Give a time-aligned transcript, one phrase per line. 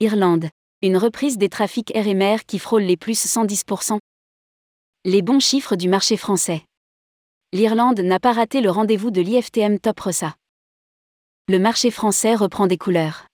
[0.00, 0.48] Irlande.
[0.82, 4.00] Une reprise des trafics mer qui frôlent les plus 110%.
[5.04, 6.64] Les bons chiffres du marché français.
[7.52, 10.34] L'Irlande n'a pas raté le rendez-vous de l'IFTM Top Rossa.
[11.48, 13.26] Le marché français reprend des couleurs.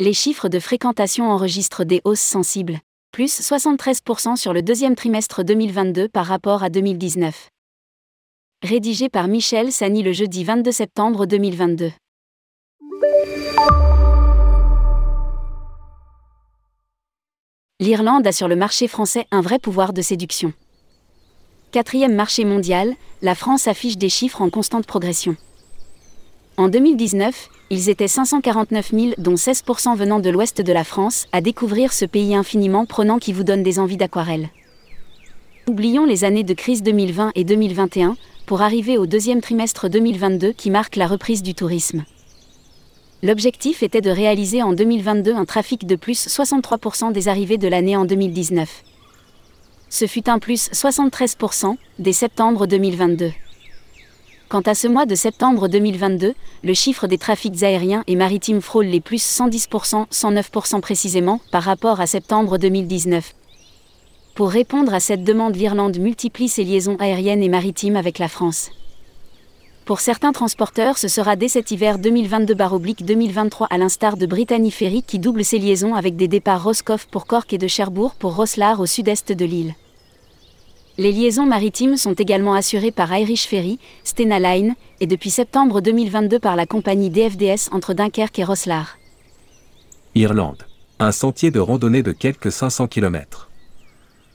[0.00, 2.80] Les chiffres de fréquentation enregistrent des hausses sensibles,
[3.12, 7.50] plus 73% sur le deuxième trimestre 2022 par rapport à 2019.
[8.62, 11.92] Rédigé par Michel Sani le jeudi 22 septembre 2022.
[17.82, 20.52] L'Irlande a sur le marché français un vrai pouvoir de séduction.
[21.72, 25.34] Quatrième marché mondial, la France affiche des chiffres en constante progression.
[26.56, 31.40] En 2019, ils étaient 549 000, dont 16% venant de l'ouest de la France, à
[31.40, 34.50] découvrir ce pays infiniment prenant qui vous donne des envies d'aquarelle.
[35.66, 40.70] Oublions les années de crise 2020 et 2021, pour arriver au deuxième trimestre 2022 qui
[40.70, 42.04] marque la reprise du tourisme.
[43.24, 47.96] L'objectif était de réaliser en 2022 un trafic de plus 63% des arrivées de l'année
[47.96, 48.82] en 2019.
[49.88, 53.30] Ce fut un plus 73% dès septembre 2022.
[54.48, 58.86] Quant à ce mois de septembre 2022, le chiffre des trafics aériens et maritimes frôle
[58.86, 63.34] les plus 110%, 109% précisément, par rapport à septembre 2019.
[64.34, 68.72] Pour répondre à cette demande, l'Irlande multiplie ses liaisons aériennes et maritimes avec la France.
[69.84, 75.18] Pour certains transporteurs, ce sera dès cet hiver 2022-2023 à l'instar de Brittany Ferry qui
[75.18, 78.86] double ses liaisons avec des départs Roscoff pour Cork et de Cherbourg pour Rosslare au
[78.86, 79.74] sud-est de l'île.
[80.98, 86.38] Les liaisons maritimes sont également assurées par Irish Ferry, Stena Line, et depuis septembre 2022
[86.38, 88.98] par la compagnie DFDS entre Dunkerque et Rosslare.
[90.14, 90.62] Irlande.
[91.00, 93.48] Un sentier de randonnée de quelques 500 km.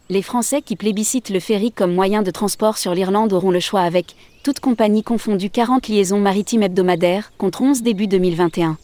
[0.10, 3.82] Les Français qui plébiscitent le ferry comme moyen de transport sur l'Irlande auront le choix
[3.82, 8.78] avec, toutes compagnies confondues 40 liaisons maritimes hebdomadaires, contre 11 début 2021.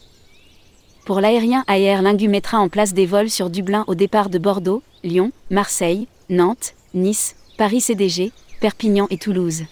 [1.06, 4.82] Pour l'aérien AR Lingu mettra en place des vols sur Dublin au départ de Bordeaux,
[5.02, 8.30] Lyon, Marseille, Nantes, Nice, Paris CDG,
[8.60, 9.62] Perpignan et Toulouse.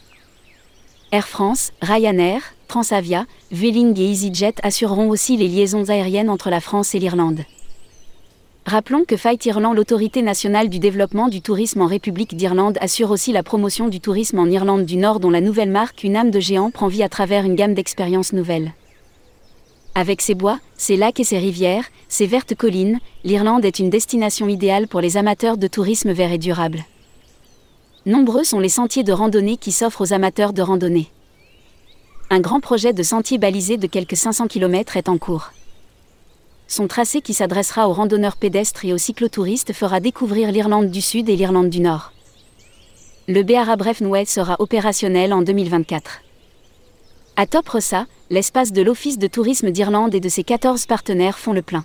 [1.10, 6.94] Air France, Ryanair, Transavia, Vueling et EasyJet assureront aussi les liaisons aériennes entre la France
[6.94, 7.44] et l'Irlande.
[8.64, 13.32] Rappelons que Fight Irland, l'autorité nationale du développement du tourisme en République d'Irlande, assure aussi
[13.32, 16.38] la promotion du tourisme en Irlande du Nord dont la nouvelle marque Une âme de
[16.38, 18.72] géant prend vie à travers une gamme d'expériences nouvelles.
[19.96, 24.48] Avec ses bois, ses lacs et ses rivières, ses vertes collines, l'Irlande est une destination
[24.48, 26.84] idéale pour les amateurs de tourisme vert et durable.
[28.06, 31.08] Nombreux sont les sentiers de randonnée qui s'offrent aux amateurs de randonnée.
[32.30, 35.50] Un grand projet de sentier balisé de quelques 500 km est en cours.
[36.72, 41.28] Son tracé qui s'adressera aux randonneurs pédestres et aux cyclotouristes fera découvrir l'Irlande du Sud
[41.28, 42.12] et l'Irlande du Nord.
[43.28, 46.22] Le Beara Brefnway sera opérationnel en 2024.
[47.36, 51.60] À Toprossa, l'espace de l'Office de tourisme d'Irlande et de ses 14 partenaires font le
[51.60, 51.84] plein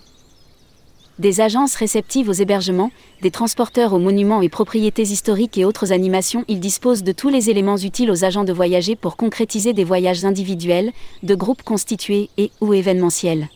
[1.19, 2.91] des agences réceptives aux hébergements,
[3.23, 7.49] des transporteurs aux monuments et propriétés historiques et autres animations, ils disposent de tous les
[7.49, 10.93] éléments utiles aux agents de voyager pour concrétiser des voyages individuels,
[11.23, 13.49] de groupes constitués et ou événementiels.